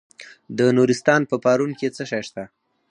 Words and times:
د 0.57 0.59
نورستان 0.77 1.21
په 1.29 1.35
پارون 1.43 1.71
کې 1.79 1.87
څه 1.95 2.03
شی 2.09 2.21
شته؟ 2.27 2.43